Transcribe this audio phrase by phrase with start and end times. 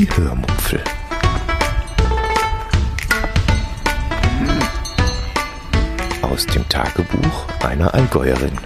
[0.00, 0.82] Die Hörmupfel.
[6.22, 8.56] Aus dem Tagebuch einer Allgäuerin.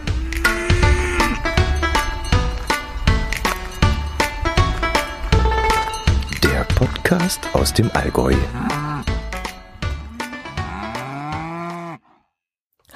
[6.44, 8.34] Der Podcast aus dem Allgäu.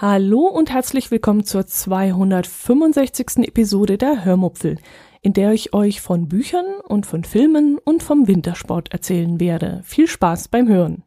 [0.01, 3.49] Hallo und herzlich willkommen zur 265.
[3.49, 4.79] Episode der Hörmupfel,
[5.23, 9.81] in der ich euch von Büchern und von Filmen und vom Wintersport erzählen werde.
[9.85, 11.03] Viel Spaß beim Hören.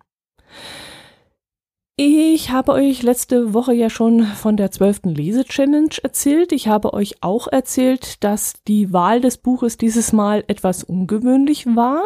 [1.98, 5.02] Ich habe euch letzte Woche ja schon von der 12.
[5.04, 6.52] Lese-Challenge erzählt.
[6.52, 12.04] Ich habe euch auch erzählt, dass die Wahl des Buches dieses Mal etwas ungewöhnlich war.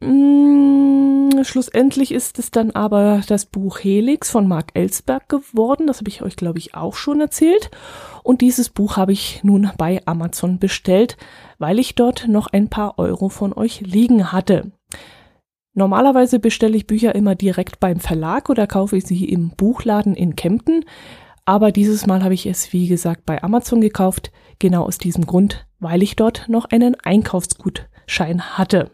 [0.00, 5.86] Mm, schlussendlich ist es dann aber das Buch Helix von Mark Ellsberg geworden.
[5.86, 7.70] Das habe ich euch, glaube ich, auch schon erzählt.
[8.24, 11.18] Und dieses Buch habe ich nun bei Amazon bestellt,
[11.58, 14.72] weil ich dort noch ein paar Euro von euch liegen hatte.
[15.74, 20.36] Normalerweise bestelle ich Bücher immer direkt beim Verlag oder kaufe ich sie im Buchladen in
[20.36, 20.86] Kempten.
[21.44, 24.32] Aber dieses Mal habe ich es, wie gesagt, bei Amazon gekauft.
[24.58, 28.90] Genau aus diesem Grund, weil ich dort noch einen Einkaufsgutschein hatte.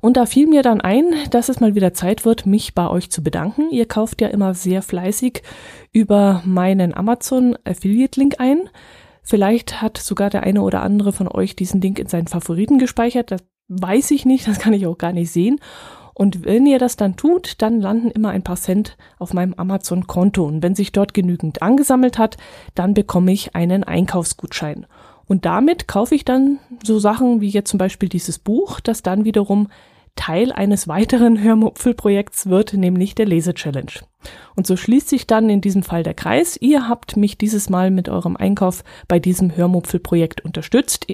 [0.00, 3.10] Und da fiel mir dann ein, dass es mal wieder Zeit wird, mich bei euch
[3.10, 3.70] zu bedanken.
[3.70, 5.42] Ihr kauft ja immer sehr fleißig
[5.92, 8.68] über meinen Amazon Affiliate Link ein.
[9.22, 13.30] Vielleicht hat sogar der eine oder andere von euch diesen Link in seinen Favoriten gespeichert.
[13.30, 15.58] Das weiß ich nicht, das kann ich auch gar nicht sehen.
[16.14, 20.46] Und wenn ihr das dann tut, dann landen immer ein paar Cent auf meinem Amazon-Konto.
[20.46, 22.38] Und wenn sich dort genügend angesammelt hat,
[22.74, 24.86] dann bekomme ich einen Einkaufsgutschein.
[25.26, 29.24] Und damit kaufe ich dann so Sachen wie jetzt zum Beispiel dieses Buch, das dann
[29.24, 29.68] wiederum
[30.14, 33.92] Teil eines weiteren Hörmupfelprojekts wird, nämlich der Lese-Challenge.
[34.56, 36.56] Und so schließt sich dann in diesem Fall der Kreis.
[36.60, 41.06] Ihr habt mich dieses Mal mit eurem Einkauf bei diesem Hörmupfelprojekt unterstützt.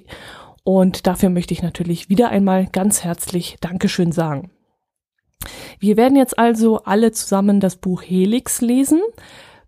[0.64, 4.50] Und dafür möchte ich natürlich wieder einmal ganz herzlich Dankeschön sagen.
[5.80, 9.00] Wir werden jetzt also alle zusammen das Buch Helix lesen.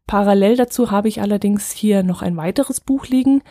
[0.06, 3.42] Parallel dazu habe ich allerdings hier noch ein weiteres Buch liegen,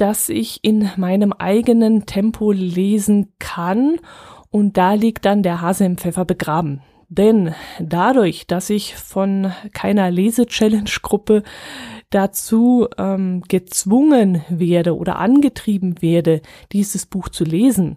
[0.00, 3.98] das ich in meinem eigenen Tempo lesen kann
[4.50, 6.80] und da liegt dann der Hase im Pfeffer begraben.
[7.10, 11.42] Denn dadurch, dass ich von keiner Lese-Challenge-Gruppe
[12.10, 16.42] dazu ähm, gezwungen werde oder angetrieben werde,
[16.72, 17.96] dieses Buch zu lesen,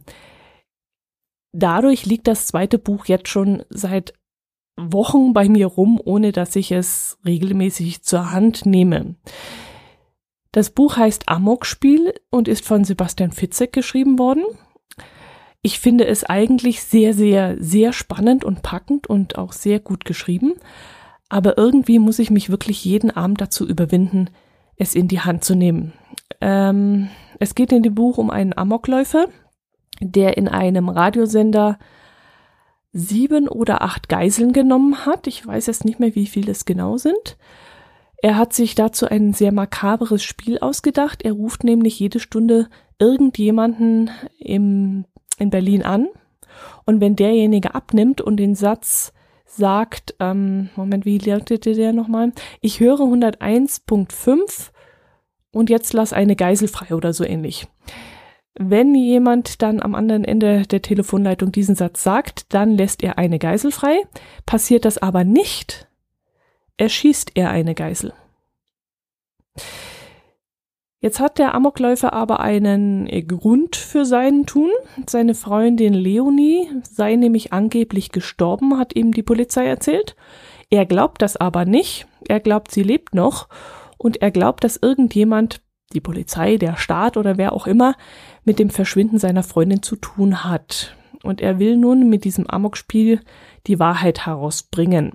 [1.51, 4.13] dadurch liegt das zweite Buch jetzt schon seit
[4.77, 9.15] Wochen bei mir rum, ohne dass ich es regelmäßig zur Hand nehme.
[10.51, 14.43] Das Buch heißt Amokspiel und ist von Sebastian Fitzek geschrieben worden.
[15.61, 20.53] Ich finde es eigentlich sehr, sehr, sehr spannend und packend und auch sehr gut geschrieben.
[21.29, 24.29] Aber irgendwie muss ich mich wirklich jeden Abend dazu überwinden,
[24.75, 25.93] es in die Hand zu nehmen.
[26.41, 29.27] Ähm, es geht in dem Buch um einen Amokläufer,
[30.01, 31.77] der in einem Radiosender
[32.91, 35.27] sieben oder acht Geiseln genommen hat.
[35.27, 37.37] Ich weiß jetzt nicht mehr, wie viele es genau sind.
[38.21, 41.23] Er hat sich dazu ein sehr makaberes Spiel ausgedacht.
[41.23, 45.05] Er ruft nämlich jede Stunde irgendjemanden im,
[45.39, 46.07] in Berlin an.
[46.85, 49.13] Und wenn derjenige abnimmt und den Satz
[49.45, 52.31] sagt, ähm, Moment, wie lautete der nochmal?
[52.61, 54.69] Ich höre 101.5
[55.51, 57.67] und jetzt lass eine Geisel frei oder so ähnlich.
[58.53, 63.39] Wenn jemand dann am anderen Ende der Telefonleitung diesen Satz sagt, dann lässt er eine
[63.39, 64.03] Geisel frei.
[64.45, 65.87] Passiert das aber nicht,
[66.81, 68.11] erschießt er eine Geisel.
[70.99, 74.71] Jetzt hat der Amokläufer aber einen Grund für sein Tun.
[75.07, 80.15] Seine Freundin Leonie sei nämlich angeblich gestorben, hat ihm die Polizei erzählt.
[80.71, 82.07] Er glaubt das aber nicht.
[82.27, 83.47] Er glaubt, sie lebt noch.
[83.99, 85.61] Und er glaubt, dass irgendjemand,
[85.93, 87.95] die Polizei, der Staat oder wer auch immer,
[88.43, 90.95] mit dem Verschwinden seiner Freundin zu tun hat.
[91.21, 93.19] Und er will nun mit diesem Amokspiel
[93.67, 95.13] die Wahrheit herausbringen.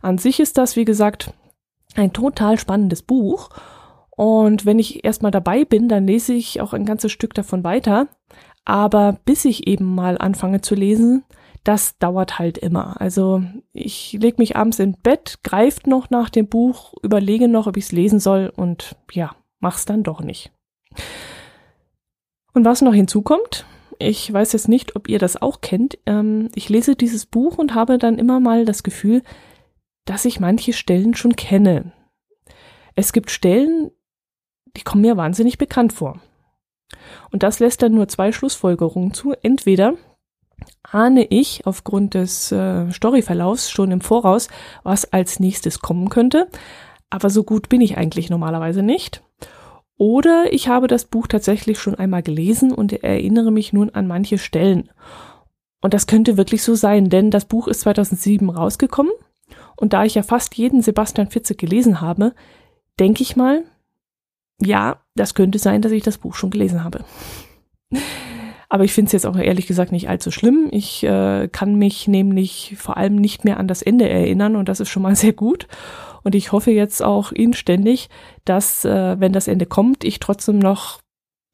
[0.00, 1.32] An sich ist das, wie gesagt,
[1.94, 3.50] ein total spannendes Buch.
[4.10, 8.08] Und wenn ich erstmal dabei bin, dann lese ich auch ein ganzes Stück davon weiter.
[8.64, 11.24] Aber bis ich eben mal anfange zu lesen,
[11.64, 13.00] das dauert halt immer.
[13.00, 13.42] Also
[13.72, 17.84] ich lege mich abends ins Bett, greift noch nach dem Buch, überlege noch, ob ich
[17.84, 20.52] es lesen soll und ja, mach's dann doch nicht.
[22.52, 23.64] Und was noch hinzukommt,
[23.98, 27.74] ich weiß jetzt nicht, ob ihr das auch kennt, ähm, ich lese dieses Buch und
[27.74, 29.22] habe dann immer mal das Gefühl,
[30.04, 31.92] dass ich manche Stellen schon kenne.
[32.94, 33.90] Es gibt Stellen,
[34.76, 36.20] die kommen mir wahnsinnig bekannt vor.
[37.30, 39.32] Und das lässt dann nur zwei Schlussfolgerungen zu.
[39.42, 39.94] Entweder
[40.82, 44.48] ahne ich aufgrund des äh, Storyverlaufs schon im Voraus,
[44.82, 46.48] was als nächstes kommen könnte,
[47.10, 49.22] aber so gut bin ich eigentlich normalerweise nicht.
[49.96, 54.38] Oder ich habe das Buch tatsächlich schon einmal gelesen und erinnere mich nun an manche
[54.38, 54.90] Stellen.
[55.80, 59.12] Und das könnte wirklich so sein, denn das Buch ist 2007 rausgekommen.
[59.76, 62.34] Und da ich ja fast jeden Sebastian Fitzek gelesen habe,
[62.98, 63.64] denke ich mal,
[64.60, 67.04] ja, das könnte sein, dass ich das Buch schon gelesen habe.
[68.68, 70.68] Aber ich finde es jetzt auch ehrlich gesagt nicht allzu schlimm.
[70.70, 74.80] Ich äh, kann mich nämlich vor allem nicht mehr an das Ende erinnern und das
[74.80, 75.68] ist schon mal sehr gut.
[76.22, 78.08] Und ich hoffe jetzt auch inständig,
[78.44, 81.00] dass, äh, wenn das Ende kommt, ich trotzdem noch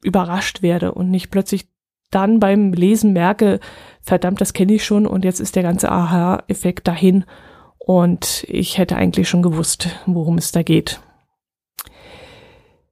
[0.01, 1.67] überrascht werde und nicht plötzlich
[2.11, 3.59] dann beim Lesen merke,
[4.01, 7.25] verdammt, das kenne ich schon und jetzt ist der ganze Aha-Effekt dahin
[7.79, 10.99] und ich hätte eigentlich schon gewusst, worum es da geht.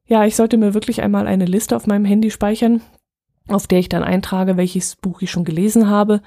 [0.06, 2.82] Ja, ich sollte mir wirklich einmal eine Liste auf meinem Handy speichern,
[3.50, 6.22] auf der ich dann eintrage, welches Buch ich schon gelesen habe.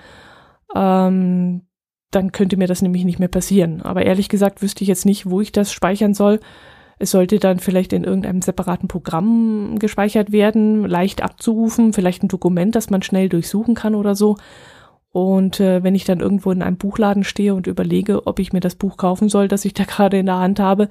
[0.74, 1.62] Ähm,
[2.10, 3.82] dann könnte mir das nämlich nicht mehr passieren.
[3.82, 6.40] Aber ehrlich gesagt wüsste ich jetzt nicht, wo ich das speichern soll.
[6.98, 12.74] Es sollte dann vielleicht in irgendeinem separaten Programm gespeichert werden, leicht abzurufen, vielleicht ein Dokument,
[12.74, 14.36] das man schnell durchsuchen kann oder so.
[15.12, 18.60] Und äh, wenn ich dann irgendwo in einem Buchladen stehe und überlege, ob ich mir
[18.60, 20.88] das Buch kaufen soll, das ich da gerade in der Hand habe,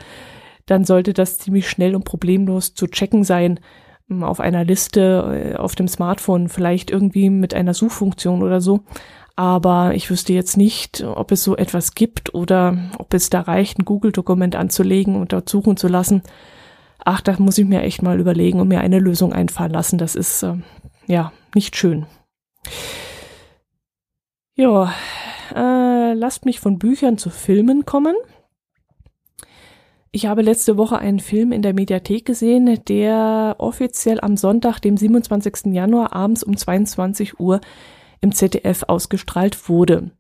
[0.66, 3.60] dann sollte das ziemlich schnell und problemlos zu checken sein
[4.08, 8.82] hm, auf einer Liste äh, auf dem Smartphone, vielleicht irgendwie mit einer Suchfunktion oder so.
[9.36, 13.80] Aber ich wüsste jetzt nicht, ob es so etwas gibt oder ob es da reicht,
[13.80, 16.24] ein Google-Dokument anzulegen und dort suchen zu lassen.
[17.06, 19.98] Ach, da muss ich mir echt mal überlegen und mir eine Lösung einfallen lassen.
[19.98, 20.56] Das ist äh,
[21.08, 22.06] ja nicht schön.
[24.60, 24.94] Ja,
[25.56, 28.14] äh, lasst mich von Büchern zu Filmen kommen.
[30.12, 34.98] Ich habe letzte Woche einen Film in der Mediathek gesehen, der offiziell am Sonntag, dem
[34.98, 35.68] 27.
[35.74, 37.62] Januar abends um 22 Uhr
[38.20, 40.12] im ZDF ausgestrahlt wurde.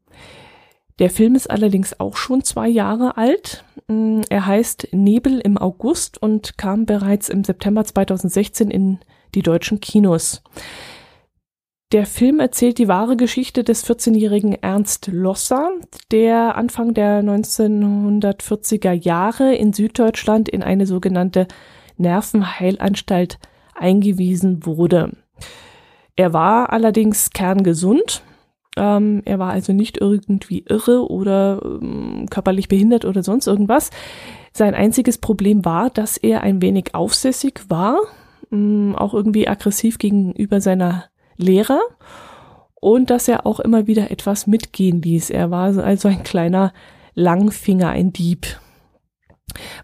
[1.00, 3.66] Der Film ist allerdings auch schon zwei Jahre alt.
[3.90, 9.00] Mm, er heißt Nebel im August und kam bereits im September 2016 in
[9.36, 10.44] die deutschen Kinos.
[11.92, 15.72] Der Film erzählt die wahre Geschichte des 14-jährigen Ernst Losser,
[16.12, 21.48] der Anfang der 1940er Jahre in Süddeutschland in eine sogenannte
[21.98, 23.40] Nervenheilanstalt
[23.74, 25.14] eingewiesen wurde.
[26.16, 28.22] Er war allerdings kerngesund.
[28.78, 33.90] Ähm, er war also nicht irgendwie irre oder ähm, körperlich behindert oder sonst irgendwas.
[34.54, 37.98] Sein einziges Problem war, dass er ein wenig aufsässig war,
[38.52, 41.09] ähm, auch irgendwie aggressiv gegenüber seiner
[41.40, 41.82] Lehrer
[42.76, 45.32] und dass er auch immer wieder etwas mitgehen ließ.
[45.32, 46.74] Er war also ein kleiner
[47.16, 48.46] Langfinger, ein Dieb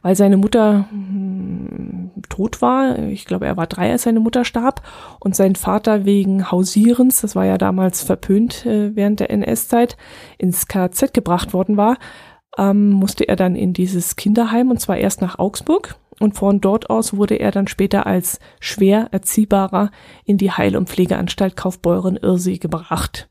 [0.02, 3.00] weil seine Mutter hm, tot war.
[3.00, 4.81] Ich glaube, er war drei, als seine Mutter starb.
[5.19, 9.98] Und sein Vater wegen Hausierens, das war ja damals verpönt äh, während der NS-Zeit,
[10.38, 11.98] ins KZ gebracht worden war,
[12.57, 15.96] ähm, musste er dann in dieses Kinderheim und zwar erst nach Augsburg.
[16.19, 19.92] Und von dort aus wurde er dann später als schwer Erziehbarer
[20.24, 23.28] in die Heil- und Pflegeanstalt Kaufbeuren-Irsee gebracht.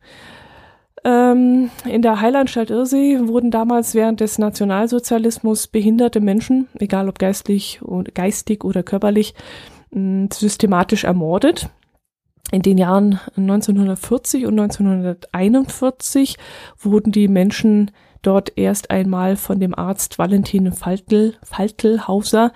[1.05, 7.81] Ähm, in der Heilanstalt Irsee wurden damals während des Nationalsozialismus behinderte Menschen, egal ob geistlich,
[8.15, 9.35] geistig oder körperlich,
[10.33, 11.69] systematisch ermordet.
[12.51, 16.37] In den Jahren 1940 und 1941
[16.81, 17.91] wurden die Menschen
[18.27, 22.53] dort erst einmal von dem Arzt Valentin Faltel, Faltelhauser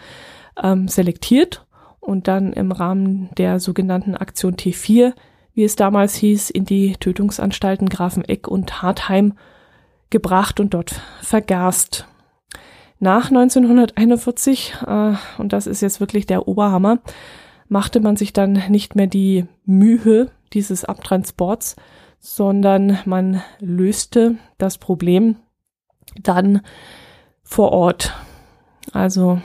[0.62, 1.66] ähm, selektiert
[2.00, 5.14] und dann im Rahmen der sogenannten Aktion T4
[5.58, 9.32] wie es damals hieß, in die Tötungsanstalten Grafeneck und Hartheim
[10.08, 12.06] gebracht und dort vergast.
[13.00, 17.00] Nach 1941, äh, und das ist jetzt wirklich der Oberhammer,
[17.66, 21.74] machte man sich dann nicht mehr die Mühe dieses Abtransports,
[22.20, 25.38] sondern man löste das Problem
[26.20, 26.62] dann
[27.42, 28.14] vor Ort.
[28.92, 29.40] Also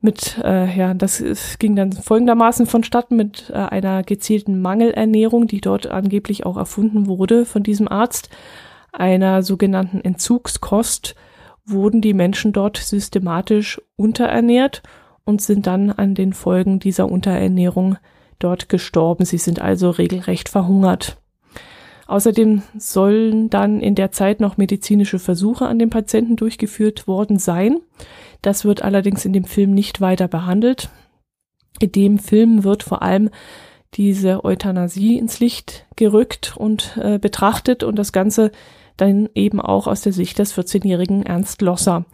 [0.00, 5.62] mit, äh, ja, das ist, ging dann folgendermaßen vonstatten mit äh, einer gezielten Mangelernährung, die
[5.62, 8.28] dort angeblich auch erfunden wurde von diesem Arzt,
[8.92, 11.14] einer sogenannten Entzugskost,
[11.64, 14.82] wurden die Menschen dort systematisch unterernährt
[15.24, 17.96] und sind dann an den Folgen dieser Unterernährung
[18.38, 19.24] dort gestorben.
[19.24, 21.16] Sie sind also regelrecht verhungert.
[22.06, 27.80] Außerdem sollen dann in der Zeit noch medizinische Versuche an den Patienten durchgeführt worden sein.
[28.42, 30.90] Das wird allerdings in dem Film nicht weiter behandelt.
[31.80, 33.30] In dem Film wird vor allem
[33.94, 38.50] diese Euthanasie ins Licht gerückt und äh, betrachtet und das Ganze
[38.96, 42.04] dann eben auch aus der Sicht des 14-jährigen Ernst Losser.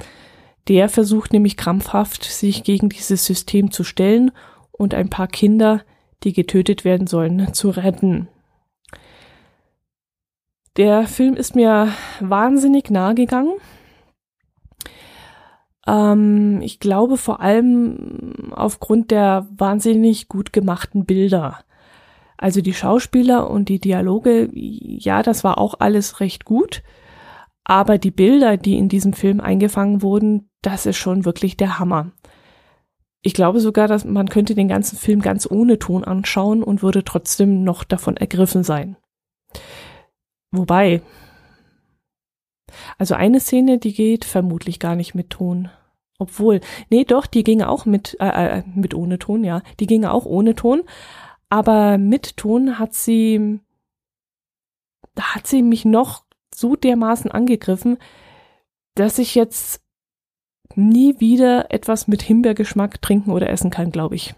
[0.68, 4.30] Der versucht nämlich krampfhaft, sich gegen dieses System zu stellen
[4.70, 5.82] und ein paar Kinder,
[6.22, 8.28] die getötet werden sollen, zu retten.
[10.76, 13.54] Der Film ist mir wahnsinnig nahe gegangen.
[15.86, 21.58] Ähm, ich glaube vor allem aufgrund der wahnsinnig gut gemachten Bilder.
[22.36, 26.82] Also die Schauspieler und die Dialoge, ja, das war auch alles recht gut.
[27.64, 32.12] Aber die Bilder, die in diesem Film eingefangen wurden, das ist schon wirklich der Hammer.
[33.22, 37.04] Ich glaube sogar, dass man könnte den ganzen Film ganz ohne Ton anschauen und würde
[37.04, 38.96] trotzdem noch davon ergriffen sein.
[40.52, 41.02] Wobei,
[42.98, 45.70] also eine Szene, die geht vermutlich gar nicht mit Ton.
[46.18, 49.62] Obwohl, nee, doch, die ging auch mit, äh, äh, mit ohne Ton, ja.
[49.80, 50.82] Die ging auch ohne Ton.
[51.48, 53.60] Aber mit Ton hat sie,
[55.14, 57.98] da hat sie mich noch so dermaßen angegriffen,
[58.94, 59.82] dass ich jetzt
[60.74, 64.34] nie wieder etwas mit Himbeergeschmack trinken oder essen kann, glaube ich.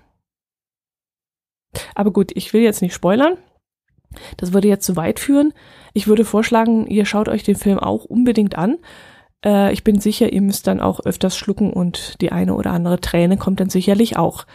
[1.94, 3.36] Aber gut, ich will jetzt nicht spoilern.
[4.36, 5.52] Das würde jetzt zu weit führen.
[5.94, 8.78] Ich würde vorschlagen, ihr schaut euch den Film auch unbedingt an.
[9.44, 13.00] Äh, ich bin sicher, ihr müsst dann auch öfters schlucken und die eine oder andere
[13.00, 14.46] Träne kommt dann sicherlich auch.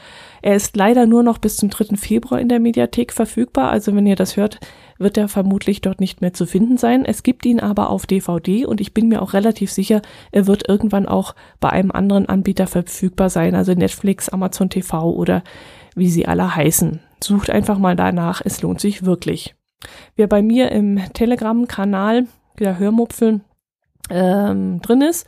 [0.41, 1.97] Er ist leider nur noch bis zum 3.
[1.97, 4.59] Februar in der Mediathek verfügbar, also wenn ihr das hört,
[4.99, 7.05] wird er vermutlich dort nicht mehr zu finden sein.
[7.05, 10.67] Es gibt ihn aber auf DVD und ich bin mir auch relativ sicher, er wird
[10.67, 15.43] irgendwann auch bei einem anderen Anbieter verfügbar sein, also Netflix, Amazon TV oder
[15.95, 16.99] wie sie alle heißen.
[17.23, 19.55] Sucht einfach mal danach, es lohnt sich wirklich.
[20.15, 22.27] Wer bei mir im Telegram-Kanal,
[22.59, 23.41] der Hörmupfel,
[24.09, 25.27] ähm, drin ist,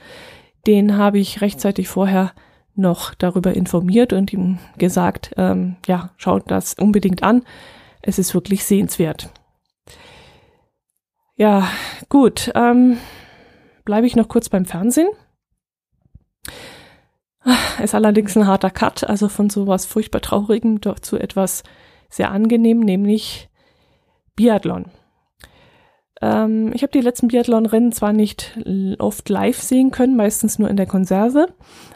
[0.67, 2.33] den habe ich rechtzeitig vorher
[2.75, 7.43] noch darüber informiert und ihm gesagt, ähm, ja, schaut das unbedingt an.
[8.01, 9.29] Es ist wirklich sehenswert.
[11.35, 11.67] Ja,
[12.07, 12.51] gut.
[12.55, 12.97] Ähm,
[13.89, 15.09] Bleibe ich noch kurz beim Fernsehen.
[17.83, 21.63] Ist allerdings ein harter Cut, also von sowas furchtbar Traurigem zu etwas
[22.09, 23.49] sehr angenehm, nämlich
[24.35, 24.85] Biathlon.
[26.21, 28.59] Ähm, ich habe die letzten Biathlon-Rennen zwar nicht
[28.99, 31.47] oft live sehen können, meistens nur in der Konserve,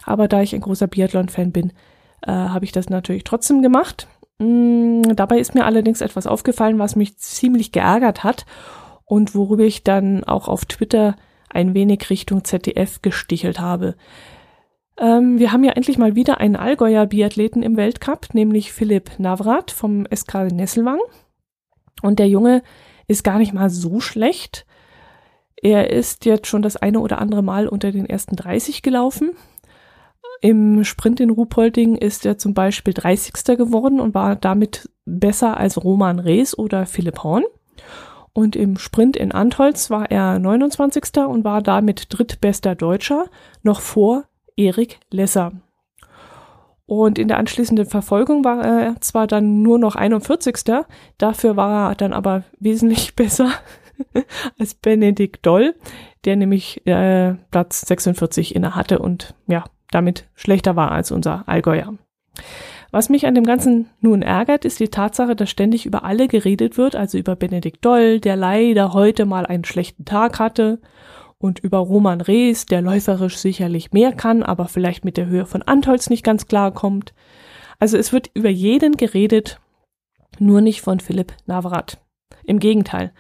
[0.06, 1.74] aber da ich ein großer Biathlon-Fan bin,
[2.22, 4.08] äh, habe ich das natürlich trotzdem gemacht.
[4.40, 8.46] Mm, dabei ist mir allerdings etwas aufgefallen, was mich ziemlich geärgert hat
[9.06, 11.16] und worüber ich dann auch auf Twitter
[11.50, 13.96] ein wenig Richtung ZDF gestichelt habe.
[14.98, 19.72] Ähm, wir haben ja endlich mal wieder einen Allgäuer Biathleten im Weltcup, nämlich Philipp Navrat
[19.72, 21.00] vom SK Nesselwang.
[22.02, 22.62] Und der Junge
[23.08, 24.66] ist gar nicht mal so schlecht.
[25.62, 29.32] Er ist jetzt schon das eine oder andere Mal unter den ersten 30 gelaufen.
[30.42, 33.34] Im Sprint in Ruhpolding ist er zum Beispiel 30.
[33.58, 37.46] geworden und war damit besser als Roman Rees oder Philipp Horn.
[38.34, 41.24] Und im Sprint in Antholz war er 29.
[41.28, 43.28] und war damit drittbester Deutscher,
[43.62, 45.54] noch vor Erik Lesser.
[46.86, 50.56] Und in der anschließenden Verfolgung war er zwar dann nur noch 41.
[51.18, 53.52] Dafür war er dann aber wesentlich besser
[54.60, 55.76] als Benedikt Doll,
[56.26, 61.94] der nämlich äh, Platz 46 inne hatte und ja, damit schlechter war als unser Allgäuer.
[62.92, 66.78] Was mich an dem Ganzen nun ärgert, ist die Tatsache, dass ständig über alle geredet
[66.78, 70.80] wird, also über Benedikt Doll, der leider heute mal einen schlechten Tag hatte,
[71.44, 75.62] und über Roman Rees, der läuferisch sicherlich mehr kann, aber vielleicht mit der Höhe von
[75.62, 77.14] Antolz nicht ganz klar kommt.
[77.80, 79.60] Also es wird über jeden geredet,
[80.40, 82.00] nur nicht von Philipp Navrat.
[82.46, 83.12] Im Gegenteil.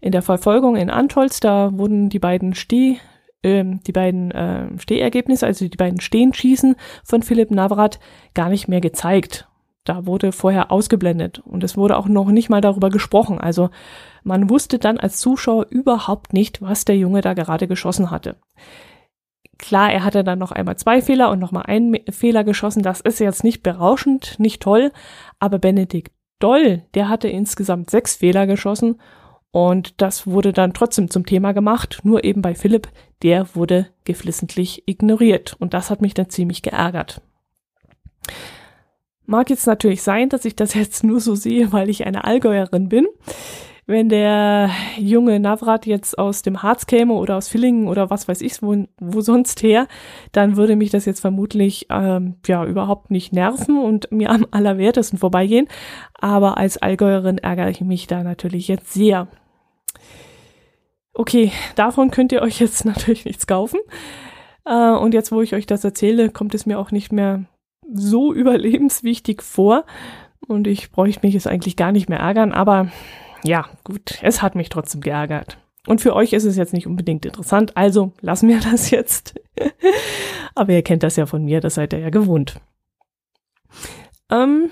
[0.00, 2.98] In der Verfolgung in Antolz, da wurden die beiden Steh,
[3.42, 7.98] äh, die beiden äh, Stehergebnisse, also die beiden Stehenschießen von Philipp Navrat
[8.34, 9.48] gar nicht mehr gezeigt.
[9.84, 13.40] Da wurde vorher ausgeblendet und es wurde auch noch nicht mal darüber gesprochen.
[13.40, 13.70] Also
[14.22, 18.36] man wusste dann als Zuschauer überhaupt nicht, was der Junge da gerade geschossen hatte.
[19.58, 22.82] Klar, er hatte dann noch einmal zwei Fehler und nochmal einen Fehler geschossen.
[22.82, 24.92] Das ist jetzt nicht berauschend, nicht toll.
[25.38, 26.12] Aber Benedikt
[26.42, 29.00] Doll, der hatte insgesamt sechs Fehler geschossen
[29.52, 32.00] und das wurde dann trotzdem zum Thema gemacht.
[32.02, 32.88] Nur eben bei Philipp,
[33.22, 37.20] der wurde geflissentlich ignoriert und das hat mich dann ziemlich geärgert.
[39.26, 42.88] Mag jetzt natürlich sein, dass ich das jetzt nur so sehe, weil ich eine Allgäuerin
[42.88, 43.06] bin
[43.86, 48.40] wenn der junge Navrat jetzt aus dem Harz käme oder aus Villingen oder was weiß
[48.40, 49.88] ich, wo, wo sonst her,
[50.30, 55.18] dann würde mich das jetzt vermutlich ähm, ja überhaupt nicht nerven und mir am allerwertesten
[55.18, 55.68] vorbeigehen.
[56.14, 59.26] Aber als Allgäuerin ärgere ich mich da natürlich jetzt sehr.
[61.12, 63.80] Okay, davon könnt ihr euch jetzt natürlich nichts kaufen.
[64.64, 67.46] Äh, und jetzt, wo ich euch das erzähle, kommt es mir auch nicht mehr
[67.92, 69.84] so überlebenswichtig vor.
[70.46, 72.88] Und ich bräuchte mich jetzt eigentlich gar nicht mehr ärgern, aber
[73.44, 75.58] ja, gut, es hat mich trotzdem geärgert.
[75.86, 79.40] Und für euch ist es jetzt nicht unbedingt interessant, also lassen wir das jetzt.
[80.54, 82.60] Aber ihr kennt das ja von mir, das seid ihr ja gewohnt.
[84.30, 84.70] Ähm,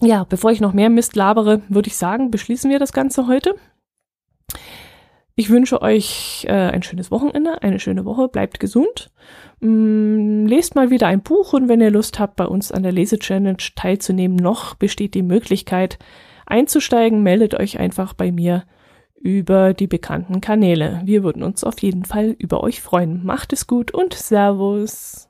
[0.00, 3.54] ja, bevor ich noch mehr Mist labere, würde ich sagen, beschließen wir das Ganze heute.
[5.38, 9.12] Ich wünsche euch äh, ein schönes Wochenende, eine schöne Woche, bleibt gesund.
[9.60, 12.90] Mm, lest mal wieder ein Buch und wenn ihr Lust habt, bei uns an der
[12.90, 16.00] Lese-Challenge teilzunehmen, noch besteht die Möglichkeit
[16.44, 17.22] einzusteigen.
[17.22, 18.64] Meldet euch einfach bei mir
[19.14, 21.02] über die bekannten Kanäle.
[21.04, 23.24] Wir würden uns auf jeden Fall über euch freuen.
[23.24, 25.27] Macht es gut und Servus.